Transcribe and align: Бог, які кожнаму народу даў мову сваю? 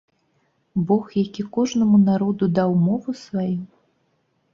Бог, 0.91 1.11
які 1.17 1.43
кожнаму 1.57 1.97
народу 2.07 2.43
даў 2.61 2.71
мову 2.87 3.09
сваю? 3.25 3.61